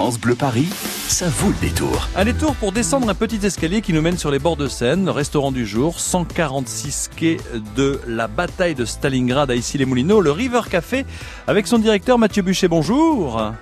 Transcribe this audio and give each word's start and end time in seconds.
Bleu 0.00 0.34
Paris, 0.34 0.66
ça 1.08 1.28
vaut 1.28 1.50
le 1.50 1.68
détour. 1.68 2.08
Un 2.16 2.24
détour 2.24 2.56
pour 2.56 2.72
descendre 2.72 3.10
un 3.10 3.14
petit 3.14 3.44
escalier 3.44 3.82
qui 3.82 3.92
nous 3.92 4.00
mène 4.00 4.16
sur 4.16 4.30
les 4.30 4.38
bords 4.38 4.56
de 4.56 4.66
Seine, 4.66 5.10
restaurant 5.10 5.52
du 5.52 5.66
jour, 5.66 6.00
146 6.00 7.10
quai 7.14 7.36
de 7.76 8.00
la 8.08 8.26
bataille 8.26 8.74
de 8.74 8.86
Stalingrad 8.86 9.50
à 9.50 9.54
Issy-les-Moulineaux, 9.54 10.22
le 10.22 10.30
River 10.30 10.62
Café, 10.70 11.04
avec 11.46 11.66
son 11.66 11.78
directeur 11.78 12.18
Mathieu 12.18 12.42
Buchet. 12.42 12.66
Bonjour. 12.66 13.52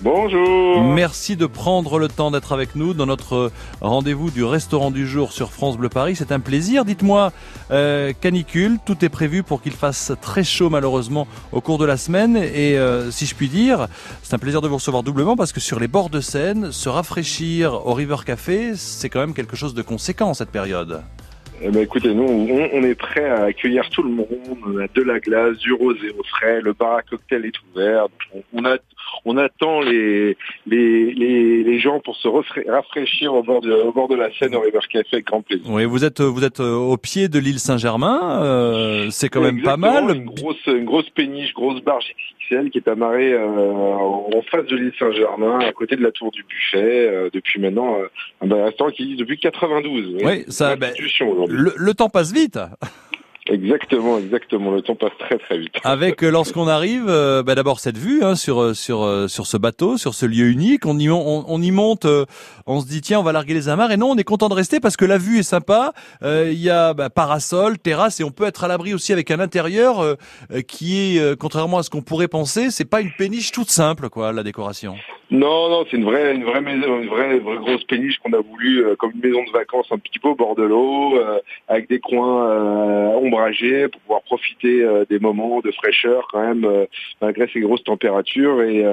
Bonjour. 0.00 0.80
Merci 0.94 1.36
de 1.36 1.46
prendre 1.46 1.98
le 1.98 2.06
temps 2.06 2.30
d'être 2.30 2.52
avec 2.52 2.76
nous 2.76 2.94
dans 2.94 3.06
notre 3.06 3.50
rendez-vous 3.80 4.30
du 4.30 4.44
restaurant 4.44 4.92
du 4.92 5.08
jour 5.08 5.32
sur 5.32 5.50
France 5.50 5.76
Bleu 5.76 5.88
Paris. 5.88 6.14
C'est 6.14 6.30
un 6.30 6.38
plaisir. 6.38 6.84
Dites-moi, 6.84 7.32
euh, 7.72 8.12
canicule, 8.12 8.78
tout 8.86 9.04
est 9.04 9.08
prévu 9.08 9.42
pour 9.42 9.60
qu'il 9.60 9.72
fasse 9.72 10.12
très 10.22 10.44
chaud 10.44 10.70
malheureusement 10.70 11.26
au 11.50 11.60
cours 11.60 11.78
de 11.78 11.84
la 11.84 11.96
semaine. 11.96 12.36
Et 12.36 12.78
euh, 12.78 13.10
si 13.10 13.26
je 13.26 13.34
puis 13.34 13.48
dire, 13.48 13.88
c'est 14.22 14.34
un 14.34 14.38
plaisir 14.38 14.60
de 14.60 14.68
vous 14.68 14.76
recevoir 14.76 15.02
doublement 15.02 15.34
parce 15.34 15.52
que 15.52 15.58
sur 15.58 15.80
les 15.80 15.88
bords 15.88 16.10
de 16.10 16.20
Seine, 16.20 16.70
se 16.70 16.88
rafraîchir 16.88 17.84
au 17.84 17.92
River 17.92 18.18
Café, 18.24 18.76
c'est 18.76 19.08
quand 19.08 19.20
même 19.20 19.34
quelque 19.34 19.56
chose 19.56 19.74
de 19.74 19.82
conséquent 19.82 20.32
cette 20.32 20.50
période. 20.50 21.02
Eh 21.60 21.70
ben, 21.70 21.82
écoutez, 21.82 22.14
nous, 22.14 22.22
on, 22.22 22.68
on 22.72 22.82
est 22.84 22.94
prêt 22.94 23.28
à 23.28 23.44
accueillir 23.46 23.90
tout 23.90 24.04
le 24.04 24.10
monde. 24.10 24.28
On 24.64 24.78
a 24.78 24.86
de 24.94 25.02
la 25.02 25.18
glace, 25.18 25.56
du 25.56 25.72
rosé 25.72 26.10
au 26.16 26.22
frais, 26.22 26.60
le 26.60 26.72
bar 26.72 26.98
à 26.98 27.02
cocktail 27.02 27.46
est 27.46 27.54
ouvert. 27.72 28.06
On, 28.32 28.42
on 28.52 28.64
a, 28.64 28.76
on 29.24 29.36
attend 29.36 29.80
les, 29.80 30.36
les, 30.66 31.12
les, 31.12 31.62
les 31.64 31.78
gens 31.80 32.00
pour 32.00 32.16
se 32.16 32.28
rafraîchir 32.68 33.34
au 33.34 33.42
bord, 33.42 33.60
de, 33.60 33.72
au 33.72 33.92
bord 33.92 34.08
de 34.08 34.14
la 34.14 34.30
Seine 34.38 34.54
au 34.54 34.60
River 34.60 34.78
Café 34.90 35.06
avec 35.14 35.26
grand 35.26 35.42
plaisir. 35.42 35.64
Oui, 35.68 35.84
vous 35.84 36.04
êtes 36.04 36.20
vous 36.20 36.44
êtes 36.44 36.60
euh, 36.60 36.74
au 36.74 36.96
pied 36.96 37.28
de 37.28 37.38
l'île 37.38 37.58
Saint-Germain. 37.58 38.42
euh, 38.42 39.08
c'est 39.10 39.28
quand 39.28 39.40
même 39.40 39.62
pas 39.62 39.76
mal. 39.76 40.14
Une 40.16 40.24
grosse, 40.26 40.66
une 40.66 40.84
grosse 40.84 41.08
péniche, 41.10 41.52
grosse 41.54 41.80
barge 41.82 42.06
XXL 42.50 42.70
qui 42.70 42.78
est 42.78 42.88
amarrée 42.88 43.32
euh, 43.32 43.46
en 43.68 44.42
face 44.50 44.66
de 44.66 44.76
l'île 44.76 44.92
Saint-Germain, 44.98 45.60
à 45.60 45.72
côté 45.72 45.96
de 45.96 46.02
la 46.02 46.10
tour 46.12 46.30
du 46.30 46.42
Buffet, 46.44 47.08
euh, 47.08 47.30
depuis 47.32 47.60
maintenant 47.60 47.96
un 48.40 48.46
bah, 48.46 48.64
restaurant 48.64 48.90
qui 48.90 49.02
existe 49.02 49.20
depuis 49.20 49.38
92. 49.38 50.16
Oui, 50.24 50.44
ça, 50.48 50.74
aujourd'hui. 51.26 51.56
Le, 51.58 51.72
le 51.76 51.94
temps 51.94 52.08
passe 52.08 52.32
vite. 52.32 52.58
Exactement, 53.48 54.18
exactement. 54.18 54.70
Le 54.72 54.82
temps 54.82 54.94
passe 54.94 55.16
très 55.18 55.38
très 55.38 55.58
vite. 55.58 55.72
Avec 55.84 56.22
euh, 56.22 56.30
lorsqu'on 56.30 56.68
arrive, 56.68 57.06
euh, 57.08 57.42
bah, 57.42 57.54
d'abord 57.54 57.80
cette 57.80 57.96
vue 57.96 58.22
hein, 58.22 58.34
sur 58.34 58.60
euh, 58.60 58.74
sur 58.74 59.02
euh, 59.02 59.26
sur 59.26 59.46
ce 59.46 59.56
bateau, 59.56 59.96
sur 59.96 60.14
ce 60.14 60.26
lieu 60.26 60.48
unique. 60.48 60.84
On 60.84 60.98
y 60.98 61.08
on, 61.08 61.44
on 61.50 61.62
y 61.62 61.70
monte, 61.70 62.06
on 62.66 62.80
se 62.80 62.86
dit 62.86 63.00
tiens 63.00 63.20
on 63.20 63.22
va 63.22 63.32
larguer 63.32 63.54
les 63.54 63.68
amarres 63.68 63.92
et 63.92 63.96
non 63.96 64.10
on 64.10 64.16
est 64.16 64.24
content 64.24 64.48
de 64.48 64.54
rester 64.54 64.80
parce 64.80 64.96
que 64.96 65.04
la 65.04 65.18
vue 65.18 65.38
est 65.38 65.42
sympa. 65.42 65.92
Il 66.22 66.60
y 66.60 66.70
a 66.70 66.94
bah, 66.94 67.10
parasol, 67.10 67.78
terrasse 67.78 68.20
et 68.20 68.24
on 68.24 68.30
peut 68.30 68.44
être 68.44 68.64
à 68.64 68.68
l'abri 68.68 68.92
aussi 68.92 69.12
avec 69.12 69.30
un 69.30 69.40
intérieur 69.40 70.16
qui 70.66 70.98
est 70.98 71.36
contrairement 71.38 71.78
à 71.78 71.82
ce 71.82 71.90
qu'on 71.90 72.02
pourrait 72.02 72.28
penser, 72.28 72.70
c'est 72.70 72.84
pas 72.84 73.00
une 73.00 73.12
péniche 73.12 73.52
toute 73.52 73.70
simple 73.70 74.08
quoi 74.10 74.32
la 74.32 74.42
décoration. 74.42 74.94
Non, 75.30 75.68
non, 75.68 75.84
c'est 75.90 75.98
une 75.98 76.04
vraie, 76.04 76.34
une 76.34 76.44
vraie 76.44 76.62
maison, 76.62 77.00
une 77.00 77.08
vraie, 77.08 77.38
vraie 77.38 77.58
grosse 77.58 77.84
péniche 77.84 78.18
qu'on 78.18 78.32
a 78.32 78.40
voulu 78.40 78.82
euh, 78.82 78.96
comme 78.96 79.10
une 79.10 79.20
maison 79.20 79.44
de 79.44 79.50
vacances 79.50 79.86
un 79.90 79.98
petit 79.98 80.18
peu 80.18 80.28
au 80.28 80.34
bord 80.34 80.54
de 80.54 80.62
l'eau, 80.62 81.18
euh, 81.18 81.38
avec 81.68 81.86
des 81.90 82.00
coins 82.00 82.48
euh, 82.48 83.08
ombragés 83.08 83.88
pour 83.88 84.00
pouvoir 84.00 84.22
profiter 84.22 84.86
des 85.10 85.18
moments 85.18 85.60
de 85.60 85.70
fraîcheur 85.72 86.28
quand 86.32 86.40
même 86.40 86.86
malgré 87.20 87.46
ces 87.52 87.60
grosses 87.60 87.84
températures. 87.84 88.62
Et 88.62 88.84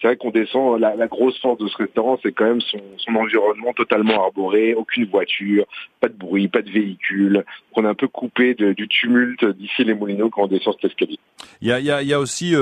c'est 0.00 0.06
vrai 0.06 0.16
qu'on 0.16 0.30
descend. 0.30 0.80
La, 0.80 1.06
grosse 1.06 1.38
force 1.40 1.58
de 1.58 1.66
ce 1.66 1.76
restaurant, 1.76 2.18
c'est 2.22 2.32
quand 2.32 2.44
même 2.44 2.60
son, 2.60 2.78
environnement 3.14 3.72
totalement 3.72 4.24
arboré, 4.24 4.74
aucune 4.74 5.06
voiture, 5.06 5.64
pas 6.00 6.08
de 6.08 6.16
bruit, 6.16 6.48
pas 6.48 6.62
de 6.62 6.70
véhicule. 6.70 7.44
qu'on 7.74 7.84
est 7.84 7.88
un 7.88 7.94
peu 7.94 8.08
coupé 8.08 8.54
du 8.54 8.88
tumulte 8.88 9.44
d'ici 9.44 9.84
les 9.84 9.94
Moulineaux 9.94 10.30
quand 10.30 10.44
on 10.44 10.46
descend 10.46 10.74
cet 10.80 10.92
escalier. 10.92 11.18
Il 11.60 11.68
y 11.68 12.12
a, 12.12 12.20
aussi 12.20 12.54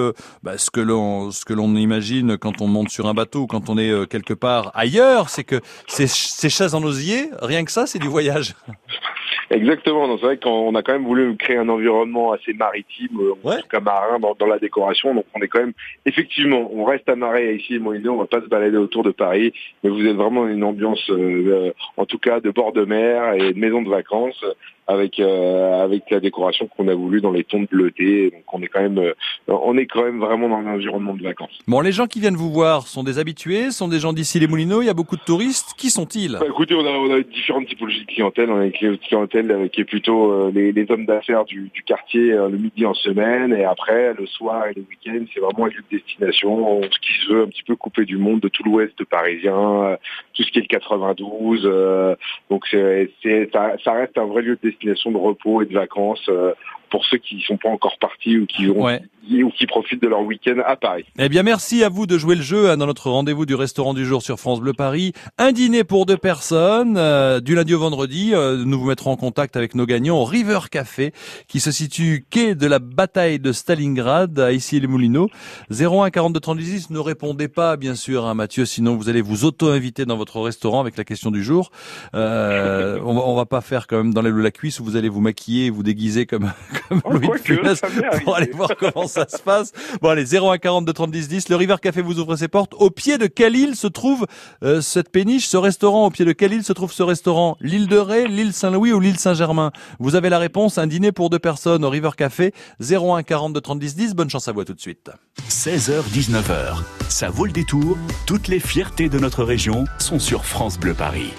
bah, 0.42 0.58
ce 0.58 0.70
que 0.70 0.80
l'on 0.80 1.30
ce 1.30 1.44
que 1.44 1.52
l'on 1.52 1.74
imagine 1.76 2.36
quand 2.36 2.60
on 2.60 2.66
monte 2.66 2.88
sur 2.88 3.06
un 3.06 3.09
bateau 3.14 3.40
ou 3.40 3.46
quand 3.46 3.68
on 3.68 3.78
est 3.78 3.90
euh, 3.90 4.06
quelque 4.06 4.34
part 4.34 4.70
ailleurs, 4.74 5.28
c'est 5.28 5.44
que 5.44 5.60
ces, 5.86 6.06
ces 6.06 6.48
chaises 6.48 6.74
en 6.74 6.82
osier, 6.82 7.30
rien 7.42 7.64
que 7.64 7.72
ça, 7.72 7.86
c'est 7.86 7.98
du 7.98 8.08
voyage. 8.08 8.54
Exactement. 9.50 10.06
Donc 10.06 10.20
c'est 10.20 10.26
vrai 10.26 10.36
qu'on 10.38 10.74
a 10.76 10.82
quand 10.82 10.92
même 10.92 11.04
voulu 11.04 11.36
créer 11.36 11.56
un 11.56 11.68
environnement 11.68 12.32
assez 12.32 12.52
maritime, 12.52 13.18
euh, 13.20 13.32
en 13.42 13.56
tout 13.56 13.68
cas 13.68 13.80
marin 13.80 14.20
dans, 14.20 14.34
dans 14.34 14.46
la 14.46 14.58
décoration. 14.58 15.12
Donc 15.14 15.24
on 15.34 15.40
est 15.40 15.48
quand 15.48 15.60
même 15.60 15.72
effectivement, 16.06 16.70
on 16.72 16.84
reste 16.84 17.08
amarré 17.08 17.56
ici 17.56 17.74
à 17.74 17.78
Molineux, 17.80 18.10
on 18.10 18.18
va 18.18 18.26
pas 18.26 18.40
se 18.40 18.46
balader 18.46 18.76
autour 18.76 19.02
de 19.02 19.10
Paris, 19.10 19.52
mais 19.82 19.90
vous 19.90 20.06
êtes 20.06 20.16
vraiment 20.16 20.46
une 20.46 20.62
ambiance, 20.62 21.10
euh, 21.10 21.72
en 21.96 22.06
tout 22.06 22.18
cas 22.18 22.38
de 22.40 22.50
bord 22.50 22.72
de 22.72 22.84
mer 22.84 23.34
et 23.34 23.52
de 23.52 23.58
maison 23.58 23.82
de 23.82 23.90
vacances. 23.90 24.44
Avec 24.86 25.20
euh, 25.20 25.84
avec 25.84 26.10
la 26.10 26.18
décoration 26.18 26.66
qu'on 26.66 26.88
a 26.88 26.94
voulu 26.94 27.20
dans 27.20 27.30
les 27.30 27.44
tons 27.44 27.60
de 27.62 27.66
bleuté, 27.68 28.30
donc 28.32 28.42
on 28.52 28.60
est 28.60 28.66
quand 28.66 28.80
même 28.80 28.98
euh, 28.98 29.12
on 29.46 29.76
est 29.78 29.86
quand 29.86 30.02
même 30.02 30.18
vraiment 30.18 30.48
dans 30.48 30.56
un 30.56 30.66
environnement 30.74 31.14
de 31.14 31.22
vacances. 31.22 31.56
Bon, 31.68 31.80
les 31.80 31.92
gens 31.92 32.08
qui 32.08 32.18
viennent 32.18 32.34
vous 32.34 32.50
voir 32.50 32.88
sont 32.88 33.04
des 33.04 33.20
habitués, 33.20 33.70
sont 33.70 33.86
des 33.86 34.00
gens 34.00 34.12
d'ici 34.12 34.40
les 34.40 34.48
Moulineaux. 34.48 34.82
Il 34.82 34.86
y 34.86 34.90
a 34.90 34.94
beaucoup 34.94 35.14
de 35.16 35.22
touristes. 35.22 35.74
Qui 35.78 35.90
sont-ils? 35.90 36.32
Bah, 36.32 36.46
écoutez, 36.48 36.74
on 36.74 36.84
a, 36.84 36.90
on 36.90 37.12
a 37.14 37.20
différentes 37.20 37.66
typologies 37.66 38.00
de 38.00 38.06
clientèle. 38.06 38.50
On 38.50 38.58
a 38.58 38.64
une 38.64 38.72
cli- 38.72 38.98
clientèle 38.98 39.70
qui 39.72 39.82
est 39.82 39.84
plutôt 39.84 40.32
euh, 40.32 40.50
les, 40.52 40.72
les 40.72 40.86
hommes 40.90 41.06
d'affaires 41.06 41.44
du, 41.44 41.70
du 41.72 41.82
quartier 41.84 42.32
euh, 42.32 42.48
le 42.48 42.58
midi 42.58 42.84
en 42.84 42.94
semaine 42.94 43.52
et 43.52 43.62
après 43.64 44.12
le 44.14 44.26
soir 44.26 44.66
et 44.66 44.74
le 44.74 44.82
week-end, 44.90 45.24
c'est 45.32 45.38
vraiment 45.40 45.66
un 45.66 45.68
lieu 45.68 45.84
de 45.88 45.96
destination. 45.98 46.78
On- 46.78 46.82
Ce 46.82 46.98
qui 46.98 47.12
se 47.26 47.32
veut 47.32 47.42
un 47.42 47.46
petit 47.46 47.62
peu 47.62 47.76
couper 47.76 48.04
du 48.06 48.16
monde 48.18 48.40
de 48.40 48.48
tout 48.48 48.64
l'ouest 48.64 49.04
parisien, 49.04 49.54
euh, 49.84 49.96
tout 50.34 50.42
ce 50.42 50.50
qui 50.50 50.58
est 50.58 50.62
le 50.62 50.66
92. 50.66 51.62
euh, 51.64 52.16
donc 52.50 52.64
c'est- 52.68 53.08
ça, 53.52 53.76
ça 53.84 53.92
reste 53.92 54.18
un 54.18 54.24
vrai 54.26 54.42
lieu 54.42 54.56
de 54.56 54.60
destination 54.68 54.79
de 54.84 55.16
repos 55.16 55.62
et 55.62 55.66
de 55.66 55.74
vacances 55.74 56.24
euh, 56.28 56.52
pour 56.90 57.04
ceux 57.04 57.18
qui 57.18 57.40
sont 57.46 57.56
pas 57.56 57.68
encore 57.68 57.96
partis 58.00 58.36
ou 58.36 58.46
qui 58.46 58.68
ont 58.68 58.82
Ouais. 58.82 59.00
ou 59.44 59.50
qui 59.50 59.66
profitent 59.66 60.02
de 60.02 60.08
leur 60.08 60.22
week-end 60.22 60.56
à 60.66 60.74
Paris. 60.74 61.04
Eh 61.18 61.28
bien, 61.28 61.44
merci 61.44 61.84
à 61.84 61.88
vous 61.88 62.06
de 62.06 62.18
jouer 62.18 62.34
le 62.34 62.42
jeu 62.42 62.68
hein, 62.68 62.76
dans 62.76 62.86
notre 62.86 63.10
rendez-vous 63.10 63.46
du 63.46 63.54
restaurant 63.54 63.94
du 63.94 64.04
jour 64.04 64.22
sur 64.22 64.40
France 64.40 64.60
Bleu 64.60 64.72
Paris. 64.72 65.12
Un 65.38 65.52
dîner 65.52 65.84
pour 65.84 66.04
deux 66.04 66.16
personnes, 66.16 66.96
euh, 66.96 67.38
du 67.38 67.54
lundi 67.54 67.74
au 67.74 67.78
vendredi. 67.78 68.32
Euh, 68.34 68.64
nous 68.64 68.80
vous 68.80 68.88
mettrons 68.88 69.12
en 69.12 69.16
contact 69.16 69.56
avec 69.56 69.76
nos 69.76 69.86
gagnants 69.86 70.16
au 70.16 70.24
River 70.24 70.58
Café, 70.70 71.12
qui 71.46 71.60
se 71.60 71.70
situe 71.70 72.24
quai 72.28 72.56
de 72.56 72.66
la 72.66 72.80
bataille 72.80 73.38
de 73.38 73.52
Stalingrad, 73.52 74.36
à 74.40 74.50
ici 74.50 74.80
les 74.80 74.88
Moulineaux. 74.88 75.28
01 75.70 76.10
42 76.10 76.40
36. 76.40 76.90
Ne 76.90 76.98
répondez 76.98 77.46
pas, 77.46 77.76
bien 77.76 77.94
sûr, 77.94 78.26
à 78.26 78.34
Mathieu, 78.34 78.64
sinon 78.64 78.96
vous 78.96 79.08
allez 79.08 79.22
vous 79.22 79.44
auto-inviter 79.44 80.06
dans 80.06 80.16
votre 80.16 80.40
restaurant 80.40 80.80
avec 80.80 80.96
la 80.96 81.04
question 81.04 81.30
du 81.30 81.44
jour. 81.44 81.70
Euh, 82.14 82.98
on, 83.04 83.14
va, 83.14 83.20
on 83.20 83.36
va 83.36 83.46
pas 83.46 83.60
faire 83.60 83.86
quand 83.86 83.98
même 83.98 84.12
dans 84.12 84.24
ou 84.24 84.36
la 84.38 84.50
cuisse 84.60 84.78
où 84.78 84.84
vous 84.84 84.96
allez 84.96 85.08
vous 85.08 85.22
maquiller 85.22 85.66
et 85.66 85.70
vous 85.70 85.82
déguiser 85.82 86.26
comme, 86.26 86.52
comme 86.88 87.00
Oh, 87.04 87.14
Louis 87.14 87.28
de 87.28 87.38
Funès 87.38 87.80
pour 88.24 88.36
aller 88.36 88.50
voir 88.52 88.68
comment 88.78 89.08
ça 89.08 89.26
se 89.26 89.38
passe. 89.38 89.72
Bon 90.02 90.10
allez, 90.10 90.36
01 90.36 90.58
42 90.58 90.92
30 90.92 91.10
10 91.10 91.28
10. 91.28 91.48
Le 91.48 91.56
River 91.56 91.76
Café 91.80 92.02
vous 92.02 92.18
ouvre 92.18 92.36
ses 92.36 92.48
portes. 92.48 92.74
Au 92.74 92.90
pied 92.90 93.16
de 93.16 93.26
quelle 93.26 93.56
île 93.56 93.74
se 93.74 93.86
trouve 93.86 94.26
euh, 94.62 94.82
cette 94.82 95.10
péniche, 95.10 95.46
ce 95.46 95.56
restaurant? 95.56 96.04
Au 96.04 96.10
pied 96.10 96.26
de 96.26 96.32
quelle 96.32 96.52
île 96.52 96.62
se 96.62 96.74
trouve 96.74 96.92
ce 96.92 97.02
restaurant? 97.02 97.56
L'île 97.62 97.86
de 97.86 97.96
Ré, 97.96 98.28
l'île 98.28 98.52
Saint-Louis 98.52 98.92
ou 98.92 99.00
l'île 99.00 99.18
Saint-Germain? 99.18 99.72
Vous 99.98 100.14
avez 100.14 100.28
la 100.28 100.38
réponse. 100.38 100.76
Un 100.76 100.86
dîner 100.86 101.10
pour 101.10 101.30
deux 101.30 101.38
personnes 101.38 101.82
au 101.82 101.88
River 101.88 102.10
Café. 102.14 102.52
01 102.80 103.22
42 103.22 103.62
30 103.62 103.78
10 103.78 103.96
10. 103.96 104.14
Bonne 104.14 104.28
chance 104.28 104.46
à 104.46 104.52
vous 104.52 104.60
à 104.60 104.66
tout 104.66 104.74
de 104.74 104.80
suite. 104.80 105.10
16h, 105.48 106.02
19h, 106.12 106.82
ça 107.08 107.30
vaut 107.30 107.46
le 107.46 107.52
détour. 107.52 107.96
Toutes 108.26 108.48
les 108.48 108.60
fiertés 108.60 109.08
de 109.08 109.18
notre 109.18 109.42
région 109.42 109.86
sont 109.98 110.18
sur 110.18 110.44
France 110.44 110.78
Bleu 110.78 110.92
Paris. 110.92 111.30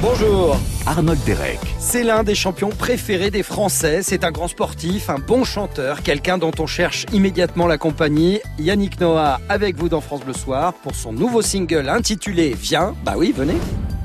Bonjour, 0.00 0.56
Arnold 0.86 1.18
Derek, 1.24 1.58
c'est 1.80 2.04
l'un 2.04 2.22
des 2.22 2.36
champions 2.36 2.68
préférés 2.68 3.32
des 3.32 3.42
Français. 3.42 4.00
C'est 4.04 4.22
un 4.22 4.30
grand 4.30 4.46
sportif, 4.46 5.10
un 5.10 5.18
bon 5.18 5.42
chanteur, 5.42 6.04
quelqu'un 6.04 6.38
dont 6.38 6.52
on 6.60 6.68
cherche 6.68 7.04
immédiatement 7.12 7.66
la 7.66 7.78
compagnie. 7.78 8.38
Yannick 8.60 9.00
Noah 9.00 9.40
avec 9.48 9.76
vous 9.76 9.88
dans 9.88 10.00
France 10.00 10.20
Bleu 10.20 10.34
Soir 10.34 10.72
pour 10.72 10.94
son 10.94 11.12
nouveau 11.12 11.42
single 11.42 11.88
intitulé 11.88 12.54
Viens. 12.56 12.94
Bah 13.04 13.14
oui, 13.16 13.34
venez. 13.36 13.56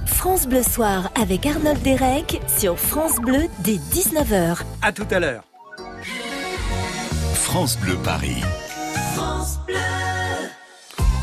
France 0.08 0.48
Bleu 0.48 0.64
Soir 0.64 1.12
avec 1.14 1.46
Arnold 1.46 1.82
Derek 1.84 2.42
sur 2.48 2.80
France 2.80 3.18
Bleu 3.22 3.44
dès 3.60 3.76
19h. 3.76 4.62
À 4.82 4.92
tout 4.92 5.08
à 5.12 5.20
l'heure. 5.20 5.44
France 7.36 7.78
Bleu 7.78 7.98
Paris. 8.04 8.42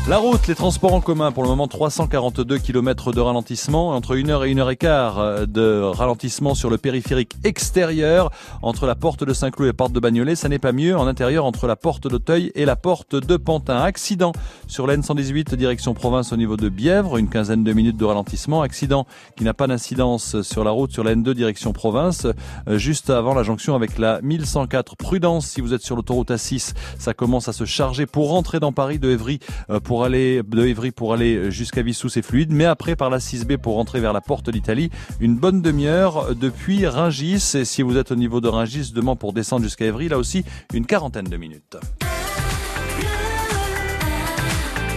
La 0.09 0.17
route, 0.17 0.47
les 0.47 0.55
transports 0.55 0.95
en 0.95 0.99
commun, 0.99 1.31
pour 1.31 1.43
le 1.43 1.49
moment 1.49 1.67
342 1.67 2.57
km 2.57 3.13
de 3.13 3.19
ralentissement, 3.19 3.89
entre 3.89 4.15
1h 4.15 4.47
et 4.47 4.55
1h15 4.55 5.45
de 5.45 5.79
ralentissement 5.83 6.55
sur 6.55 6.71
le 6.71 6.79
périphérique 6.79 7.35
extérieur, 7.43 8.31
entre 8.63 8.87
la 8.87 8.95
porte 8.95 9.23
de 9.23 9.31
Saint-Cloud 9.31 9.67
et 9.67 9.69
la 9.69 9.73
porte 9.73 9.93
de 9.93 9.99
Bagnolet, 9.99 10.35
ça 10.35 10.49
n'est 10.49 10.57
pas 10.57 10.71
mieux, 10.71 10.97
en 10.97 11.05
intérieur 11.05 11.45
entre 11.45 11.67
la 11.67 11.75
porte 11.75 12.07
d'Auteuil 12.07 12.51
et 12.55 12.65
la 12.65 12.75
porte 12.75 13.15
de 13.15 13.37
Pantin. 13.37 13.77
Accident 13.77 14.31
sur 14.65 14.87
la 14.87 14.97
N118 14.97 15.55
direction 15.55 15.93
province 15.93 16.33
au 16.33 16.35
niveau 16.35 16.57
de 16.57 16.67
Bièvre, 16.69 17.17
une 17.17 17.29
quinzaine 17.29 17.63
de 17.63 17.71
minutes 17.71 17.97
de 17.97 18.05
ralentissement, 18.05 18.63
accident 18.63 19.05
qui 19.37 19.43
n'a 19.43 19.53
pas 19.53 19.67
d'incidence 19.67 20.41
sur 20.41 20.63
la 20.63 20.71
route 20.71 20.91
sur 20.91 21.03
la 21.03 21.13
N2 21.13 21.35
direction 21.35 21.73
province, 21.73 22.25
euh, 22.67 22.79
juste 22.79 23.11
avant 23.11 23.35
la 23.35 23.43
jonction 23.43 23.75
avec 23.75 23.99
la 23.99 24.19
1104. 24.23 24.95
Prudence. 24.97 25.45
Si 25.45 25.61
vous 25.61 25.75
êtes 25.75 25.83
sur 25.83 25.95
l'autoroute 25.95 26.31
A6, 26.31 26.73
ça 26.97 27.13
commence 27.13 27.47
à 27.47 27.53
se 27.53 27.65
charger 27.65 28.07
pour 28.07 28.29
rentrer 28.29 28.59
dans 28.59 28.71
Paris 28.71 28.97
de 28.97 29.11
Évry 29.11 29.39
euh, 29.69 29.79
pour 29.91 30.05
aller 30.05 30.41
de 30.41 30.65
Évry 30.65 30.91
pour 30.91 31.11
aller 31.11 31.51
jusqu'à 31.51 31.81
Vissou, 31.81 32.07
c'est 32.07 32.21
fluide. 32.21 32.53
Mais 32.53 32.63
après, 32.63 32.95
par 32.95 33.09
la 33.09 33.17
6B 33.17 33.57
pour 33.57 33.75
rentrer 33.75 33.99
vers 33.99 34.13
la 34.13 34.21
porte 34.21 34.49
d'Italie, 34.49 34.89
une 35.19 35.35
bonne 35.35 35.61
demi-heure 35.61 36.33
depuis 36.33 36.87
Ringis. 36.87 37.55
Et 37.55 37.65
si 37.65 37.81
vous 37.81 37.97
êtes 37.97 38.09
au 38.09 38.15
niveau 38.15 38.39
de 38.39 38.47
Ringis, 38.47 38.93
demain 38.95 39.17
pour 39.17 39.33
descendre 39.33 39.63
jusqu'à 39.63 39.83
Évry, 39.83 40.07
là 40.07 40.17
aussi, 40.17 40.45
une 40.73 40.85
quarantaine 40.85 41.27
de 41.27 41.35
minutes. 41.35 41.75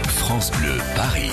France 0.07 0.53
Bleu, 0.53 0.79
Paris. 0.95 1.33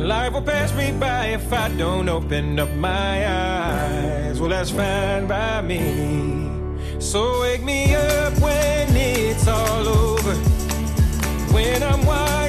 Life 0.00 0.32
will 0.32 0.40
pass 0.40 0.74
me 0.74 0.92
by 0.92 1.26
if 1.26 1.52
I 1.52 1.68
don't 1.76 2.08
open 2.08 2.58
up 2.58 2.70
my 2.70 3.28
eyes. 3.28 4.40
Well, 4.40 4.48
that's 4.48 4.70
fine 4.70 5.26
by 5.26 5.60
me. 5.60 6.48
So 6.98 7.42
wake 7.42 7.62
me 7.62 7.94
up 7.94 8.32
when 8.40 8.96
it's 8.96 9.46
all 9.46 9.86
over. 9.86 10.34
When 11.52 11.82
I'm 11.82 12.06
wiser 12.06 12.39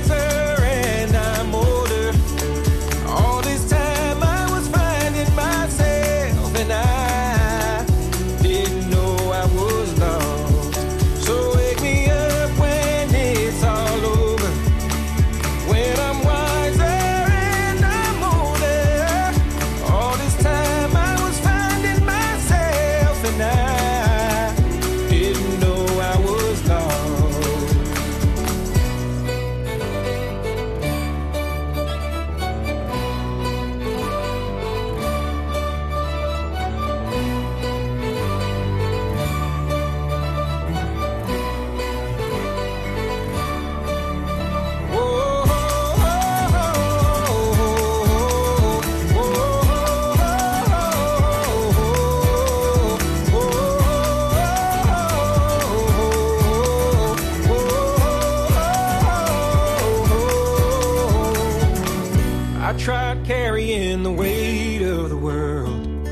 tried 62.82 63.24
carrying 63.24 64.02
the 64.02 64.12
weight 64.12 64.82
of 64.82 65.10
the 65.12 65.16
world, 65.16 66.04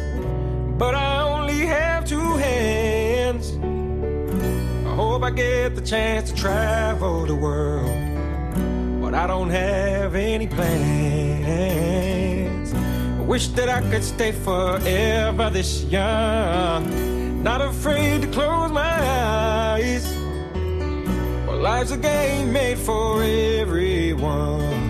but 0.78 0.94
I 0.94 1.24
only 1.24 1.66
have 1.66 2.06
two 2.06 2.38
hands. 2.38 3.58
I 4.86 4.94
hope 4.94 5.24
I 5.24 5.32
get 5.32 5.74
the 5.74 5.82
chance 5.82 6.30
to 6.30 6.38
travel 6.38 7.26
the 7.26 7.34
world, 7.34 7.90
but 9.02 9.16
I 9.16 9.26
don't 9.26 9.50
have 9.50 10.14
any 10.14 10.46
plans. 10.46 10.72
I 12.72 13.22
wish 13.24 13.48
that 13.48 13.68
I 13.68 13.82
could 13.90 14.04
stay 14.04 14.32
forever 14.32 15.50
this 15.50 15.86
young, 15.86 17.42
not 17.42 17.62
afraid 17.62 18.22
to 18.22 18.28
close 18.28 18.72
my 18.72 18.94
eyes. 19.74 20.06
Well, 21.48 21.58
life's 21.58 21.90
a 21.90 21.98
game 21.98 22.54
made 22.54 22.78
for 22.78 23.24
everyone 23.24 24.89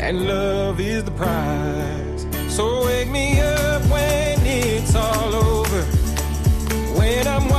and 0.00 0.26
love 0.26 0.80
is 0.80 1.04
the 1.04 1.10
prize. 1.10 2.26
So 2.48 2.86
wake 2.86 3.10
me 3.10 3.38
up 3.40 3.82
when 3.90 4.38
it's 4.46 4.94
all 4.94 5.34
over. 5.34 5.82
When 6.98 7.26
I'm 7.28 7.49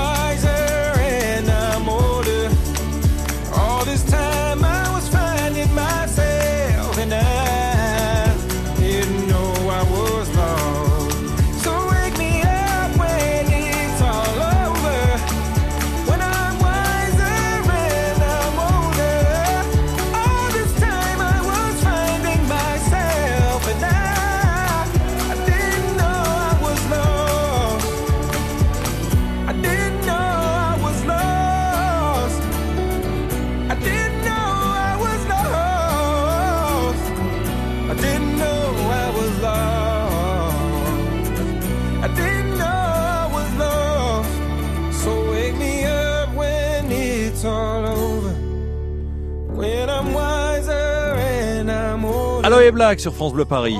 Aloe 52.51 52.71
Black 52.73 52.99
sur 52.99 53.15
France 53.15 53.31
Bleu 53.31 53.45
Paris. 53.45 53.77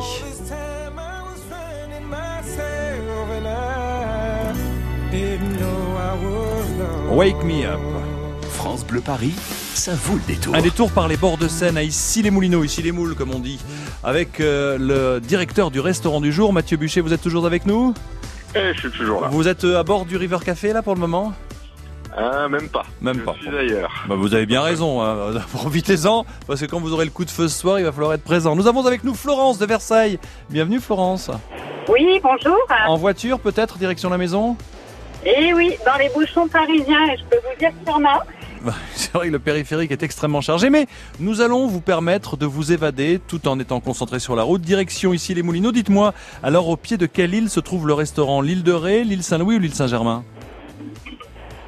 Wake 7.12 7.44
me 7.44 7.66
up. 7.66 7.82
France 8.50 8.86
Bleu 8.86 9.02
Paris, 9.02 9.34
ça 9.74 9.94
vaut 9.94 10.16
le 10.16 10.22
détour. 10.34 10.56
Un 10.56 10.62
détour 10.62 10.90
par 10.92 11.10
les 11.10 11.18
bords 11.18 11.38
de 11.38 11.50
Seine 11.50 11.76
à 11.76 11.84
Issy-les-Moulineaux, 11.84 12.64
ici 12.64 12.82
les 12.82 12.94
moules 12.94 13.16
comme 13.16 13.32
on 13.32 13.40
dit, 13.40 13.60
avec 14.06 14.40
euh, 14.40 14.78
le 14.78 15.20
directeur 15.20 15.70
du 15.70 15.82
restaurant 15.82 16.22
du 16.22 16.32
jour, 16.32 16.54
Mathieu 16.54 16.78
Buchet. 16.78 17.02
Vous 17.02 17.12
êtes 17.12 17.22
toujours 17.22 17.46
avec 17.46 17.66
nous? 17.66 17.94
Eh, 18.56 18.72
je 18.74 18.80
suis 18.80 18.92
toujours 18.92 19.20
là. 19.20 19.28
Vous 19.28 19.50
êtes 19.50 19.66
euh, 19.66 19.80
à 19.80 19.84
bord 19.84 20.06
du 20.06 20.16
River 20.16 20.38
Café 20.46 20.72
là 20.72 20.82
pour 20.82 20.96
le 20.96 21.02
moment? 21.02 21.34
Ah, 22.16 22.48
même 22.50 22.68
pas. 22.70 22.84
Même 23.02 23.18
je 23.20 23.22
pas. 23.24 23.34
suis 23.40 23.56
ailleurs. 23.56 23.92
Bah, 24.08 24.16
Vous 24.16 24.34
avez 24.34 24.46
bien 24.46 24.62
raison, 24.62 25.02
hein. 25.02 25.34
profitez-en, 25.54 26.26
parce 26.48 26.60
que 26.62 26.66
quand 26.66 26.80
vous 26.80 26.94
aurez 26.94 27.06
le 27.06 27.12
coup 27.12 27.26
de 27.26 27.30
feu 27.30 27.48
ce 27.48 27.58
soir, 27.60 27.80
il 27.80 27.86
va 27.86 27.92
falloir 27.92 28.14
être 28.14 28.24
présent. 28.24 28.56
Nous 28.56 28.68
avons 28.68 28.86
avec 28.86 29.04
nous 29.04 29.14
Florence 29.16 29.58
de 29.60 29.66
Versailles. 29.66 30.20
Bienvenue 30.50 30.80
Florence. 30.80 31.32
Oui, 31.90 32.20
bonjour. 32.22 32.58
En 32.88 32.98
voiture 32.98 33.40
peut-être, 33.40 33.78
direction 33.78 34.10
la 34.10 34.18
maison? 34.18 34.56
Et 35.26 35.54
oui, 35.54 35.76
dans 35.86 35.96
les 35.98 36.10
bouchons 36.10 36.48
parisiens, 36.48 37.06
et 37.14 37.18
je 37.18 37.24
peux 37.30 37.38
vous 37.38 37.60
dire 37.60 37.70
qu'il 37.80 37.88
y 37.88 37.92
en 37.92 38.06
a. 38.06 38.24
Bah, 38.64 38.76
C'est 38.94 39.12
vrai 39.14 39.28
que 39.30 39.32
le 39.32 39.40
périphérique 39.40 39.90
est 39.90 40.04
extrêmement 40.04 40.42
chargé, 40.42 40.70
mais 40.70 40.86
nous 41.20 41.42
allons 41.42 41.66
vous 41.66 41.82
permettre 41.82 42.38
de 42.38 42.46
vous 42.46 42.72
évader 42.72 43.20
tout 43.28 43.48
en 43.48 43.58
étant 43.60 43.80
concentré 43.80 44.20
sur 44.20 44.36
la 44.36 44.44
route. 44.44 44.62
Direction 44.62 45.14
ici 45.14 45.34
les 45.34 45.42
Moulineaux. 45.42 45.72
Dites-moi, 45.72 46.14
alors 46.44 46.70
au 46.70 46.78
pied 46.78 46.98
de 46.98 47.08
quelle 47.08 47.34
île 47.34 47.50
se 47.50 47.60
trouve 47.60 47.88
le 47.88 47.96
restaurant 47.96 48.40
L'île 48.42 48.62
de 48.62 48.72
Ré, 48.72 49.04
l'île 49.04 49.24
Saint-Louis 49.24 49.56
ou 49.56 49.60
l'île 49.60 49.74
Saint-Germain? 49.74 50.24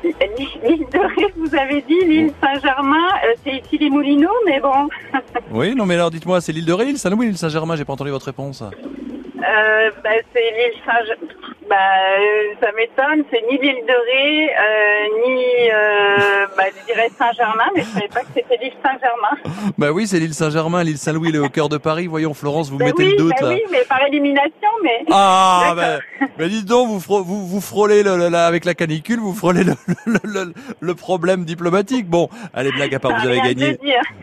L'île 0.04 0.86
de 0.92 1.00
Ré, 1.00 1.34
vous 1.38 1.56
avez 1.56 1.82
dit, 1.82 2.00
l'île 2.06 2.32
Saint-Germain, 2.42 3.08
euh, 3.26 3.34
c'est 3.44 3.58
ici 3.60 3.78
les 3.78 3.90
Moulineaux, 3.90 4.30
mais 4.46 4.60
bon. 4.60 4.90
Oui, 5.52 5.76
non 5.76 5.86
mais 5.86 5.96
alors 5.96 6.12
dites-moi, 6.12 6.42
c'est 6.42 6.52
l'île 6.52 6.66
de 6.66 6.74
Ré, 6.74 6.86
l'île 6.86 6.98
Saint-Louis, 6.98 7.28
l'île 7.28 7.38
Saint-Germain 7.38 7.76
J'ai 7.76 7.86
pas 7.86 7.94
entendu 7.94 8.12
votre 8.12 8.26
réponse. 8.26 8.62
Euh, 8.62 9.92
bah, 10.04 10.10
c'est 10.34 10.40
l'île 10.52 10.82
Saint-Germain. 10.86 11.53
Bah, 11.74 11.80
euh, 11.80 12.54
ça 12.62 12.70
m'étonne, 12.78 13.26
c'est 13.32 13.42
ni 13.50 13.58
l'île 13.58 13.84
de 13.88 13.98
Ré, 14.10 14.50
euh, 14.54 15.28
ni, 15.28 15.44
euh, 15.72 16.46
bah, 16.56 16.64
je 16.70 16.86
dirais 16.94 17.10
Saint-Germain, 17.18 17.64
mais 17.76 17.82
je 17.82 17.88
savais 17.88 18.08
pas 18.10 18.20
que 18.22 18.28
c'était 18.36 18.58
l'île 18.62 18.74
Saint-Germain. 18.84 19.72
Bah 19.78 19.92
oui, 19.92 20.06
c'est 20.06 20.20
l'île 20.20 20.34
Saint-Germain, 20.36 20.84
l'île 20.84 20.98
Saint-Louis, 21.00 21.30
elle 21.30 21.36
est 21.38 21.40
au 21.40 21.50
cœur 21.50 21.70
de 21.70 21.78
Paris. 21.78 22.06
Voyons, 22.08 22.34
Florence, 22.36 22.70
vous 22.70 22.78
Bah 22.78 22.86
mettez 22.86 23.06
oui, 23.06 23.12
le 23.12 23.18
doute 23.18 23.34
bah 23.42 23.48
là. 23.50 23.56
oui, 23.56 23.62
mais 23.72 23.84
par 23.90 24.06
élimination, 24.06 24.70
mais. 24.84 25.04
Ah, 25.12 25.74
bah, 25.76 26.00
mais 26.38 26.48
dites 26.50 26.66
donc, 26.66 26.90
vous, 26.90 27.00
fro- 27.00 27.24
vous, 27.24 27.48
vous 27.48 27.62
frôlez 27.62 28.04
le, 28.04 28.18
le- 28.18 28.30
là, 28.30 28.46
avec 28.46 28.66
la 28.66 28.76
canicule, 28.76 29.20
vous 29.20 29.34
frôlez 29.34 29.64
le, 29.64 29.74
le, 30.06 30.20
le- 30.24 30.54
le 30.80 30.96
problème 30.96 31.44
diplomatique. 31.46 32.08
Bon, 32.08 32.30
allez, 32.54 32.72
blague 32.72 32.94
à 32.94 33.00
part, 33.00 33.12
Ça 33.12 33.18
vous 33.22 33.28
avez 33.28 33.42
gagné. 33.42 33.80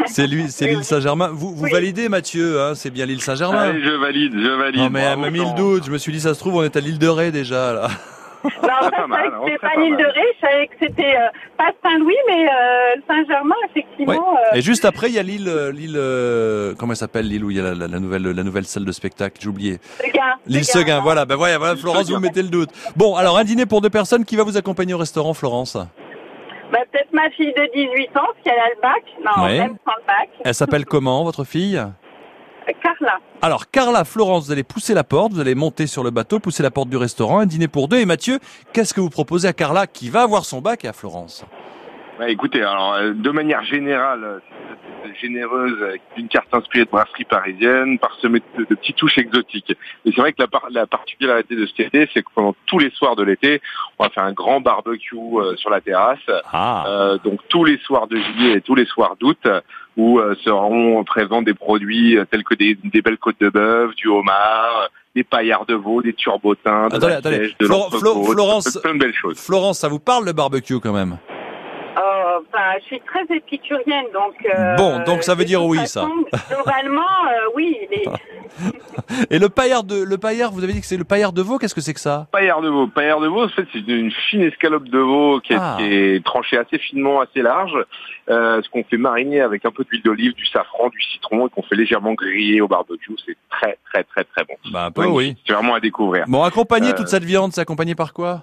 C'est 0.06 0.26
lui, 0.26 0.44
c'est 0.50 0.64
Oui, 0.66 0.70
l'île 0.70 0.78
oui. 0.78 0.84
Saint-Germain. 0.84 1.30
Vous, 1.32 1.54
vous 1.54 1.64
Oui. 1.64 1.70
validez, 1.72 2.08
Mathieu, 2.08 2.60
hein, 2.60 2.72
c'est 2.74 2.90
bien 2.90 3.06
l'île 3.06 3.20
Saint-Germain. 3.22 3.74
Je 3.82 3.90
valide, 3.90 4.32
je 4.34 4.50
valide. 4.50 4.80
Non 4.80 4.90
mais 4.90 5.00
elle 5.00 5.18
m'a 5.18 5.30
mis 5.30 5.38
le 5.40 5.56
doute, 5.56 5.84
je 5.86 5.90
me 5.90 5.98
suis 5.98 6.12
dit 6.12 6.20
ça 6.20 6.34
se 6.34 6.38
trouve 6.38 6.56
on 6.56 6.62
est 6.62 6.76
à 6.76 6.80
l'île 6.80 6.98
de 6.98 7.08
Ré 7.08 7.30
déjà 7.40 7.72
là. 7.74 7.88
Ça, 8.42 8.50
Pas 8.62 8.90
je 9.02 9.06
mal, 9.06 9.30
pas 9.60 9.74
l'île 9.76 9.98
de. 9.98 10.02
Ré, 10.04 10.22
je 10.40 10.46
savais 10.46 10.66
que 10.68 10.72
c'était 10.80 11.14
euh, 11.14 11.28
pas 11.58 11.72
Saint-Louis, 11.84 12.16
mais 12.26 12.46
euh, 12.48 12.94
Saint-Germain, 13.06 13.54
effectivement. 13.68 14.12
Ouais. 14.14 14.18
euh, 14.54 14.56
Et 14.56 14.62
juste 14.62 14.86
après 14.86 15.08
il 15.10 15.14
y 15.14 15.18
a 15.18 15.22
l'île 15.22 15.44
l'île 15.74 15.94
euh, 15.98 16.74
comment 16.78 16.92
elle 16.94 16.96
s'appelle 16.96 17.28
l'île 17.28 17.44
où 17.44 17.50
il 17.50 17.58
y 17.58 17.60
a 17.60 17.64
la, 17.64 17.74
la- 17.74 17.86
la 17.86 18.00
nouvelle 18.00 18.22
la 18.22 18.42
nouvelle 18.42 18.64
salle 18.64 18.86
de 18.86 18.92
spectacle, 18.92 19.36
j'ai 19.42 19.48
oublié. 19.48 19.78
Seguin, 20.02 20.22
L'île 20.46 20.64
Seguin. 20.64 20.80
Seguin, 20.80 21.00
voilà, 21.00 21.26
ben 21.26 21.36
voilà, 21.36 21.58
voilà 21.58 21.76
Florence 21.76 22.08
vous 22.10 22.18
mettez 22.18 22.40
le 22.42 22.48
doute. 22.48 22.70
Bon, 22.96 23.14
alors 23.14 23.36
un 23.36 23.44
dîner 23.44 23.66
pour 23.66 23.82
deux 23.82 23.90
personnes 23.90 24.24
qui 24.24 24.36
va 24.36 24.42
vous 24.42 24.56
accompagner 24.56 24.94
au 24.94 24.98
restaurant 24.98 25.34
Florence? 25.34 25.76
Bah, 26.72 26.78
peut-être 26.92 27.12
ma 27.12 27.28
fille 27.32 27.52
de 27.52 27.68
18 27.74 28.16
ans, 28.16 28.28
si 28.42 28.48
elle 28.48 28.58
a 28.58 28.68
le 28.74 28.80
bac. 28.80 29.02
Non, 29.36 29.44
Ouais. 29.44 29.58
même 29.58 29.76
sans 29.84 29.92
le 29.98 30.06
bac. 30.06 30.30
Elle 30.44 30.54
s'appelle 30.54 30.86
comment 30.86 31.24
votre 31.24 31.44
fille? 31.44 31.78
Carla. 32.74 33.18
Alors 33.42 33.70
Carla, 33.70 34.04
Florence, 34.04 34.46
vous 34.46 34.52
allez 34.52 34.62
pousser 34.62 34.94
la 34.94 35.04
porte, 35.04 35.32
vous 35.32 35.40
allez 35.40 35.54
monter 35.54 35.86
sur 35.86 36.04
le 36.04 36.10
bateau, 36.10 36.40
pousser 36.40 36.62
la 36.62 36.70
porte 36.70 36.88
du 36.88 36.96
restaurant, 36.96 37.40
un 37.40 37.46
dîner 37.46 37.68
pour 37.68 37.88
deux 37.88 37.98
et 37.98 38.06
Mathieu, 38.06 38.38
qu'est-ce 38.72 38.94
que 38.94 39.00
vous 39.00 39.10
proposez 39.10 39.48
à 39.48 39.52
Carla 39.52 39.86
qui 39.86 40.10
va 40.10 40.22
avoir 40.22 40.44
son 40.44 40.60
bac 40.60 40.84
et 40.84 40.88
à 40.88 40.92
Florence? 40.92 41.44
Écoutez, 42.28 42.60
alors 42.62 42.94
euh, 42.94 43.12
de 43.14 43.30
manière 43.30 43.62
générale, 43.64 44.24
euh, 44.24 44.38
généreuse 45.20 45.82
avec 45.82 46.02
une 46.16 46.28
carte 46.28 46.52
inspirée 46.52 46.84
de 46.84 46.90
brasserie 46.90 47.24
parisienne, 47.24 47.98
parsemée 47.98 48.40
de, 48.58 48.64
de 48.64 48.74
petites 48.74 48.96
touches 48.96 49.18
exotiques. 49.18 49.70
Et 50.04 50.12
c'est 50.12 50.20
vrai 50.20 50.32
que 50.32 50.40
la, 50.42 50.46
par- 50.48 50.68
la 50.70 50.86
particularité 50.86 51.56
de 51.56 51.66
cet 51.66 51.80
été, 51.88 52.08
c'est 52.12 52.22
que 52.22 52.28
pendant 52.34 52.54
tous 52.66 52.78
les 52.78 52.90
soirs 52.90 53.16
de 53.16 53.22
l'été, 53.24 53.60
on 53.98 54.04
va 54.04 54.10
faire 54.10 54.24
un 54.24 54.32
grand 54.32 54.60
barbecue 54.60 55.16
euh, 55.16 55.56
sur 55.56 55.70
la 55.70 55.80
terrasse. 55.80 56.18
Ah 56.52 56.84
Euh, 56.86 57.18
donc 57.24 57.40
tous 57.48 57.64
les 57.64 57.78
soirs 57.78 58.06
de 58.06 58.16
juillet 58.16 58.52
et 58.58 58.60
tous 58.60 58.74
les 58.74 58.86
soirs 58.86 59.16
d'août, 59.18 59.38
euh, 59.46 59.60
où 59.96 60.18
euh, 60.20 60.34
seront 60.44 61.02
présents 61.04 61.42
des 61.42 61.54
produits 61.54 62.16
euh, 62.18 62.24
tels 62.30 62.44
que 62.44 62.54
des, 62.54 62.76
des 62.84 63.02
belles 63.02 63.18
côtes 63.18 63.40
de 63.40 63.48
bœuf, 63.48 63.94
du 63.96 64.08
homard, 64.08 64.82
euh, 64.84 64.88
des 65.16 65.24
paillards 65.24 65.66
de 65.66 65.74
veau, 65.74 66.02
des 66.02 66.12
turbotins, 66.12 66.88
de 66.88 66.94
Attendez, 66.96 67.12
la 67.14 67.20
de 67.20 67.66
Florence- 67.66 68.78
plein 68.82 68.94
de 68.94 68.98
belles 69.00 69.14
choses. 69.14 69.38
Florence, 69.40 69.78
ça 69.80 69.88
vous 69.88 69.98
parle 69.98 70.24
le 70.24 70.32
barbecue 70.32 70.78
quand 70.78 70.92
même? 70.92 71.18
Bah, 72.52 72.78
je 72.80 72.84
suis 72.86 73.00
très 73.00 73.24
épicurienne, 73.36 74.06
donc. 74.12 74.34
euh, 74.54 74.76
Bon, 74.76 75.00
donc 75.04 75.22
ça 75.22 75.34
veut 75.34 75.44
dire 75.44 75.64
oui, 75.64 75.78
ça. 75.86 76.02
façon, 76.02 76.24
Globalement, 76.48 77.00
euh, 77.02 77.50
oui. 77.54 77.76
Les... 77.90 78.04
Et 79.30 79.38
le 79.38 79.48
paillard 79.48 79.84
de 79.84 80.02
le 80.02 80.18
paillard, 80.18 80.50
vous 80.52 80.62
avez 80.64 80.72
dit 80.72 80.80
que 80.80 80.86
c'est 80.86 80.96
le 80.96 81.04
paillard 81.04 81.32
de 81.32 81.40
veau, 81.42 81.58
qu'est-ce 81.58 81.74
que 81.74 81.80
c'est 81.80 81.94
que 81.94 82.00
ça? 82.00 82.26
Paillard 82.32 82.60
de 82.60 82.68
veau. 82.68 82.86
Paillard 82.88 83.20
de 83.20 83.28
veau, 83.28 83.44
en 83.44 83.48
fait, 83.48 83.64
c'est 83.72 83.78
une 83.86 84.10
fine 84.28 84.42
escalope 84.42 84.88
de 84.88 84.98
veau 84.98 85.40
qui 85.40 85.52
est, 85.52 85.56
Ah. 85.58 85.76
qui 85.78 85.84
est 85.84 86.24
tranchée 86.24 86.58
assez 86.58 86.78
finement, 86.78 87.20
assez 87.20 87.42
large, 87.42 87.72
euh, 88.28 88.60
ce 88.62 88.68
qu'on 88.68 88.84
fait 88.84 88.96
mariner 88.96 89.40
avec 89.40 89.64
un 89.64 89.70
peu 89.70 89.84
d'huile 89.84 90.02
d'olive, 90.02 90.34
du 90.34 90.46
safran, 90.46 90.88
du 90.88 91.00
citron, 91.02 91.46
et 91.46 91.50
qu'on 91.50 91.62
fait 91.62 91.76
légèrement 91.76 92.12
griller 92.14 92.60
au 92.60 92.68
barbecue. 92.68 93.12
C'est 93.26 93.36
très, 93.50 93.78
très, 93.92 94.04
très, 94.04 94.24
très 94.24 94.44
bon. 94.44 94.54
Bah 94.72 94.86
un 94.86 94.90
peu 94.90 95.02
Magnifique. 95.02 95.36
oui. 95.36 95.42
C'est 95.46 95.52
vraiment 95.54 95.74
à 95.74 95.80
découvrir. 95.80 96.24
Bon, 96.28 96.42
accompagner 96.42 96.90
Euh, 96.90 96.94
toute 96.96 97.08
cette 97.08 97.24
viande, 97.24 97.52
c'est 97.52 97.60
accompagné 97.60 97.94
par 97.94 98.12
quoi? 98.12 98.42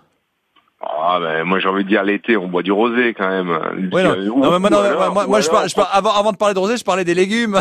Ah, 0.81 1.19
ben, 1.19 1.43
moi, 1.43 1.60
j'ai 1.60 1.67
envie 1.67 1.84
de 1.84 1.89
dire 1.89 2.03
l'été, 2.03 2.38
on 2.38 2.48
boit 2.48 2.62
du 2.63 2.72
rosé 2.72 3.13
quand 3.13 3.27
même. 3.27 3.50
Ouais, 3.91 4.03
non, 4.03 4.12
ou- 4.34 4.39
non, 4.43 4.51
mais 4.51 4.60
moi, 4.60 4.69
ou 4.69 4.74
non, 4.74 4.79
alors- 4.79 5.27
moi, 5.27 5.41
je 5.41 5.50
parle, 5.50 5.67
je 5.69 5.75
parle- 5.75 5.89
avant, 5.91 6.12
avant 6.12 6.31
de 6.31 6.38
parler 6.38 6.53
de 6.53 6.60
rosé, 6.60 6.77
je 6.77 6.84
parlais 6.84 7.03
des 7.03 7.15
légumes. 7.15 7.60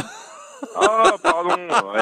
Ah, 0.75 1.13
pardon. 1.23 1.51
Ouais, 1.51 2.01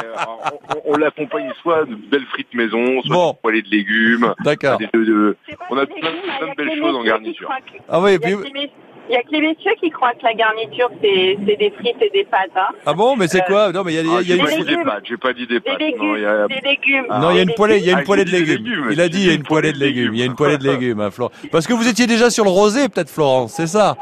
on 0.86 0.92
on 0.92 0.96
l'accompagne 0.96 1.50
soit 1.62 1.84
de 1.86 1.94
belles 1.94 2.26
frites 2.26 2.52
maison, 2.54 3.00
soit 3.02 3.14
Bon. 3.14 3.30
de 3.32 3.36
poêlées 3.38 3.62
de 3.62 3.68
légumes. 3.70 4.32
D'accord. 4.44 4.78
Des, 4.78 4.88
de, 4.94 5.04
de- 5.04 5.36
On 5.70 5.76
a 5.76 5.86
des 5.86 5.94
plein- 5.94 6.10
de 6.10 6.54
belles 6.56 6.78
choses 6.78 6.94
en 6.96 7.02
garniture. 7.04 7.50
Ah 7.88 8.00
oui, 8.00 8.12
et 8.12 8.14
Il 8.22 8.30
y, 8.30 8.36
puis 8.36 8.70
il 9.08 9.14
y 9.14 9.16
a 9.16 9.22
que 9.22 9.30
les 9.32 9.40
messieurs 9.40 9.72
qui 9.80 9.90
croient 9.90 10.12
que 10.12 10.24
la 10.24 10.34
garniture, 10.34 10.90
c'est 11.02 11.36
c'est 11.46 11.56
des 11.56 11.70
frites 11.78 12.00
et 12.00 12.10
des 12.10 12.24
pâtes. 12.24 12.50
Hein. 12.56 12.68
ah 12.86 12.94
bon, 12.94 13.16
mais 13.16 13.28
c'est 13.28 13.42
Euh, 13.42 13.46
quoi? 13.46 13.72
Non, 13.72 13.82
mais 13.84 13.92
il 13.92 13.96
y 13.96 13.98
a, 13.98 14.02
il 14.02 14.06
y 14.08 14.10
a- 14.10 14.16
Ah, 14.18 14.22
il 14.22 14.28
y 14.28 14.32
a 14.32 14.56
une 14.56 14.64
des 14.64 14.84
pâtes, 14.84 15.02
j'ai 15.04 15.16
pas 15.16 15.32
dit 15.32 15.46
des 15.46 15.54
Des 15.54 15.60
pâtes. 15.60 15.78
légumes, 15.80 15.98
Non, 16.02 16.16
il 16.16 16.22
y 16.22 16.26
a- 16.26 16.46
des 16.48 16.60
légumes. 16.68 17.06
Ah, 17.10 17.18
non, 17.20 17.30
il 17.30 17.36
y 17.36 17.38
a 17.38 17.42
une 17.42 17.48
Des 17.48 17.54
poêlée, 17.54 17.78
il 17.78 17.84
y 17.84 17.90
a 17.90 17.92
une 17.92 17.98
Ah, 17.98 18.02
poêlée 18.02 18.24
de 18.24 18.30
des 18.30 18.38
légumes. 18.40 18.64
légumes, 18.64 18.88
Il 18.92 19.00
a 19.00 19.08
dit 19.08 19.20
il 19.22 19.26
y 19.26 19.30
a 19.30 19.34
une 19.34 19.42
poêlée 19.42 19.72
de 19.72 19.78
légumes. 19.78 20.14
Il 20.14 20.20
y 20.20 20.22
a 20.22 20.26
une 20.26 20.34
poêlée 20.34 20.58
de 20.58 20.64
légumes. 20.64 20.80
légumes, 20.80 21.00
hein, 21.00 21.10
Florence. 21.10 21.34
Parce 21.52 21.66
que 21.66 21.72
vous 21.74 21.86
étiez 21.88 22.06
déjà 22.06 22.30
sur 22.30 22.44
le 22.44 22.50
rosé, 22.50 22.88
peut-être 22.88 23.10
Florence, 23.10 23.52
c'est 23.56 23.66
ça? 23.66 23.96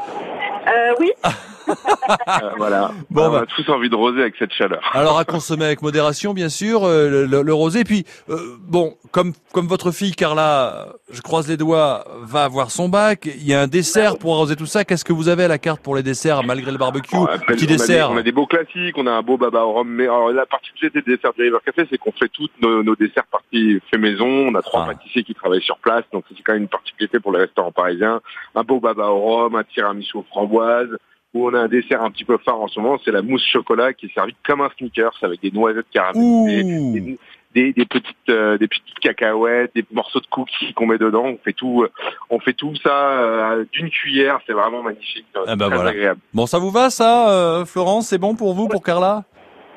Euh, 0.67 0.93
oui, 0.99 1.11
Euh, 1.69 2.49
voilà. 2.57 2.91
Bon, 3.09 3.27
on 3.27 3.31
bah. 3.31 3.39
a 3.41 3.45
tous 3.45 3.69
envie 3.71 3.89
de 3.89 3.95
rosé 3.95 4.21
avec 4.21 4.35
cette 4.37 4.53
chaleur. 4.53 4.81
Alors 4.93 5.17
à 5.17 5.25
consommer 5.25 5.65
avec 5.65 5.81
modération, 5.81 6.33
bien 6.33 6.49
sûr, 6.49 6.83
euh, 6.83 7.09
le, 7.09 7.25
le- 7.25 7.41
le 7.41 7.53
rosé. 7.53 7.83
Puis 7.83 8.05
euh, 8.29 8.37
bon, 8.61 8.95
comme 9.11 9.33
comme 9.53 9.67
votre 9.67 9.91
fille 9.91 10.13
Carla, 10.13 10.87
je 11.11 11.21
croise 11.21 11.47
les 11.47 11.57
doigts, 11.57 12.03
va 12.23 12.43
avoir 12.43 12.71
son 12.71 12.89
bac. 12.89 13.25
Il 13.25 13.47
y 13.47 13.53
a 13.53 13.61
un 13.61 13.67
dessert 13.67 14.17
pour 14.17 14.33
arroser 14.35 14.55
tout 14.55 14.65
ça. 14.65 14.83
Qu'est-ce 14.83 15.05
que 15.05 15.13
vous 15.13 15.29
avez 15.29 15.45
à 15.45 15.47
la 15.47 15.57
carte 15.57 15.81
pour 15.81 15.95
les 15.95 16.03
desserts, 16.03 16.43
malgré 16.43 16.71
le 16.71 16.77
barbecue 16.77 17.15
On 17.15 17.25
appelle- 17.25 17.39
Petit 17.55 17.63
on 17.63 17.67
a 17.67 17.67
des- 17.67 17.77
dessert. 17.77 18.11
On 18.11 18.17
a 18.17 18.23
des 18.23 18.31
beaux 18.31 18.47
classiques, 18.47 18.97
on 18.97 19.07
a 19.07 19.11
un 19.11 19.21
beau 19.21 19.37
baba 19.37 19.61
au 19.63 19.73
rhum. 19.73 19.87
Mais 19.87 20.03
alors, 20.05 20.31
la 20.31 20.45
particularité 20.45 21.01
des 21.01 21.15
desserts 21.15 21.33
du 21.33 21.43
River 21.43 21.57
Café, 21.65 21.87
c'est 21.89 21.97
qu'on 21.97 22.11
fait 22.11 22.29
tous 22.29 22.49
nos, 22.61 22.83
nos 22.83 22.95
desserts 22.95 23.25
partis 23.31 23.79
fait 23.89 23.97
maison. 23.97 24.27
On 24.27 24.55
a 24.55 24.61
trois 24.61 24.83
Ah. 24.83 24.93
pâtissiers 24.93 25.23
qui 25.23 25.33
travaillent 25.33 25.61
sur 25.63 25.77
place, 25.77 26.03
donc 26.11 26.25
c'est 26.29 26.41
quand 26.43 26.53
même 26.53 26.63
une 26.63 26.67
particularité 26.67 27.19
pour 27.19 27.31
les 27.31 27.39
restaurants 27.39 27.71
parisiens. 27.71 28.21
Un 28.55 28.63
beau 28.63 28.79
baba 28.79 29.07
au 29.07 29.19
rhum, 29.21 29.55
un 29.55 29.63
tiramisu 29.63 30.17
aux 30.17 30.25
framboises. 30.29 30.89
Où 31.33 31.47
on 31.49 31.53
a 31.55 31.59
un 31.61 31.67
dessert 31.67 32.03
un 32.03 32.11
petit 32.11 32.25
peu 32.25 32.37
phare 32.37 32.61
en 32.61 32.67
ce 32.67 32.79
moment, 32.79 32.99
c'est 33.03 33.11
la 33.11 33.23
mousse 33.23 33.43
chocolat 33.45 33.93
qui 33.93 34.05
est 34.05 34.13
servie 34.13 34.35
comme 34.45 34.61
un 34.61 34.69
sneakers 34.77 35.17
avec 35.23 35.41
des 35.41 35.49
noisettes 35.49 35.87
caramélisées, 35.91 36.63
des, 36.63 37.17
des, 37.55 37.73
des 37.73 37.85
petites 37.85 38.15
euh, 38.29 38.57
des 38.59 38.67
petites 38.67 38.99
cacahuètes, 39.01 39.71
des 39.73 39.83
morceaux 39.91 40.19
de 40.19 40.27
cookies 40.27 40.73
qu'on 40.73 40.85
met 40.85 40.99
dedans. 40.99 41.25
On 41.25 41.37
fait 41.43 41.53
tout, 41.53 41.83
euh, 41.83 41.91
on 42.29 42.39
fait 42.39 42.53
tout 42.53 42.75
ça 42.83 43.19
euh, 43.19 43.65
d'une 43.71 43.89
cuillère. 43.89 44.39
C'est 44.45 44.53
vraiment 44.53 44.83
magnifique, 44.83 45.25
Ah 45.47 45.55
bah 45.55 45.65
très 45.67 45.75
voilà. 45.75 45.89
agréable. 45.89 46.19
Bon, 46.35 46.45
ça 46.45 46.59
vous 46.59 46.69
va 46.69 46.91
ça, 46.91 47.29
euh, 47.31 47.65
Florence? 47.65 48.07
C'est 48.09 48.19
bon 48.19 48.35
pour 48.35 48.53
vous, 48.53 48.67
pour 48.67 48.83
Carla? 48.83 49.23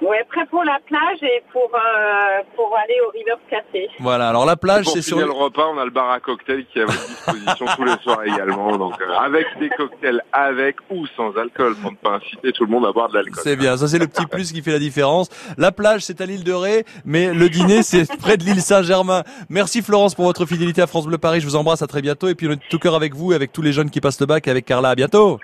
Ouais, 0.02 0.24
prêt 0.28 0.46
pour 0.50 0.64
la 0.64 0.78
plage 0.86 1.22
et 1.22 1.42
pour, 1.52 1.70
euh, 1.74 2.42
pour 2.54 2.74
aller 2.76 2.94
au 3.06 3.10
River 3.10 3.36
Café. 3.50 3.88
Voilà. 4.00 4.28
Alors 4.28 4.46
la 4.46 4.56
plage, 4.56 4.84
Pour 4.84 4.92
c'est 4.94 5.02
finir 5.02 5.24
sur. 5.24 5.26
le 5.26 5.32
repas, 5.32 5.66
on 5.74 5.78
a 5.78 5.84
le 5.84 5.90
bar 5.90 6.10
à 6.10 6.20
cocktails 6.20 6.66
qui 6.66 6.78
est 6.78 6.82
à 6.82 6.86
votre 6.86 7.06
disposition 7.06 7.66
tous 7.76 7.84
les 7.84 7.96
soirs 8.02 8.24
également. 8.24 8.76
Donc 8.76 9.00
euh, 9.00 9.12
avec 9.18 9.46
des 9.58 9.68
cocktails, 9.70 10.22
avec 10.32 10.76
ou 10.90 11.06
sans 11.16 11.36
alcool, 11.36 11.74
pour 11.76 11.92
ne 11.92 11.96
pas 11.96 12.16
inciter 12.16 12.52
tout 12.52 12.64
le 12.64 12.70
monde 12.70 12.86
à 12.86 12.92
boire 12.92 13.08
de 13.08 13.14
l'alcool. 13.14 13.42
C'est 13.42 13.56
bien, 13.56 13.76
ça 13.76 13.88
c'est 13.88 13.98
le 13.98 14.06
petit 14.06 14.26
plus 14.26 14.52
qui 14.52 14.62
fait 14.62 14.72
la 14.72 14.78
différence. 14.78 15.28
La 15.58 15.72
plage 15.72 16.02
c'est 16.02 16.20
à 16.20 16.26
l'île 16.26 16.44
de 16.44 16.52
Ré, 16.52 16.84
mais 17.04 17.32
le 17.32 17.48
dîner 17.48 17.82
c'est 17.82 18.06
près 18.18 18.36
de 18.36 18.44
l'île 18.44 18.60
Saint-Germain. 18.60 19.22
Merci 19.48 19.82
Florence 19.82 20.14
pour 20.14 20.24
votre 20.26 20.46
fidélité 20.46 20.82
à 20.82 20.86
France 20.86 21.06
Bleu 21.06 21.18
Paris, 21.18 21.40
je 21.40 21.46
vous 21.46 21.56
embrasse, 21.56 21.82
à 21.82 21.86
très 21.86 22.02
bientôt 22.02 22.28
et 22.28 22.34
puis 22.34 22.48
on 22.48 22.52
est 22.52 22.60
tout 22.68 22.78
cœur 22.78 22.94
avec 22.94 23.14
vous 23.14 23.32
et 23.32 23.34
avec 23.34 23.52
tous 23.52 23.62
les 23.62 23.72
jeunes 23.72 23.90
qui 23.90 24.00
passent 24.00 24.20
le 24.20 24.26
bac 24.26 24.46
et 24.46 24.50
avec 24.50 24.64
Carla, 24.64 24.90
à 24.90 24.94
bientôt. 24.94 25.38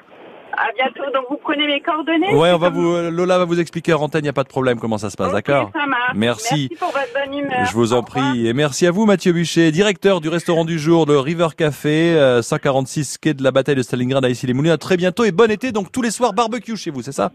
À 0.57 0.69
bientôt. 0.77 1.11
Donc, 1.13 1.25
vous 1.31 1.39
prenez 1.43 1.67
mes 1.67 1.81
coordonnées 1.81 2.35
Ouais, 2.35 2.53
on 2.53 2.59
va 2.59 2.69
c'est 2.69 2.75
vous, 2.75 2.93
euh, 2.93 3.11
Lola 3.11 3.39
va 3.39 3.45
vous 3.45 3.59
expliquer 3.61 3.93
en 3.95 4.03
antenne, 4.03 4.21
il 4.21 4.25
n'y 4.25 4.29
a 4.29 4.33
pas 4.35 4.43
de 4.45 4.49
problème 4.49 4.79
comment 4.79 4.99
ça 4.99 5.11
se 5.11 5.17
passe, 5.17 5.29
Ok, 5.29 5.35
d'accord 5.35 5.71
ça 5.75 5.87
marche. 5.87 6.13
Merci. 6.15 6.69
Merci 6.71 6.77
pour 6.79 6.89
votre 6.89 7.13
bonne 7.15 7.39
humeur. 7.39 7.65
Je 7.67 7.73
vous 7.73 7.93
en 7.93 8.03
prie. 8.03 8.47
Et 8.47 8.53
merci 8.53 8.87
à 8.87 8.91
vous, 8.91 9.07
Mathieu 9.07 9.33
Buchet, 9.33 9.71
directeur 9.73 10.21
du 10.21 10.29
restaurant 10.29 10.65
du 10.65 10.79
jour, 10.79 11.07
le 11.07 11.19
River 11.19 11.49
Café, 11.57 12.15
euh, 12.15 12.43
146 12.43 13.19
quai 13.19 13.35
de 13.35 13.43
la 13.43 13.51
bataille 13.51 13.77
de 13.77 13.83
Stalingrad 13.83 14.25
à 14.25 14.29
Issy-les-Moulineaux. 14.29 14.75
À 14.75 14.79
très 14.79 14.97
bientôt 14.97 15.25
et 15.25 15.33
bon 15.33 15.51
été. 15.51 15.73
Donc 15.73 15.91
tous 15.93 16.03
les 16.03 16.11
soirs 16.11 16.33
barbecue 16.33 16.77
chez 16.77 16.91
vous, 16.91 17.03
c'est 17.03 17.13
ça 17.13 17.33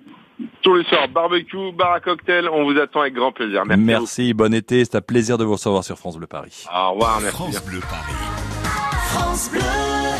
Tous 0.61 0.75
les 0.75 0.83
soirs, 0.85 1.07
barbecue, 1.07 1.71
bar 1.77 1.93
à 1.93 1.99
cocktail, 1.99 2.47
on 2.49 2.63
vous 2.71 2.79
attend 2.79 3.01
avec 3.01 3.13
grand 3.13 3.31
plaisir. 3.31 3.63
Merci. 3.65 3.83
Merci, 3.83 4.33
bon 4.33 4.53
été. 4.53 4.85
C'est 4.85 4.95
un 4.95 5.01
plaisir 5.01 5.37
de 5.37 5.43
vous 5.45 5.53
recevoir 5.53 5.83
sur 5.83 5.97
France 5.97 6.17
Bleu 6.17 6.27
Paris. 6.27 6.65
Au 6.73 6.91
revoir, 6.91 7.19
merci. 7.21 7.35
France 7.37 7.65
Bleu 7.65 7.79
Paris. 7.79 8.13
France 9.09 9.49
Bleu. 9.51 9.61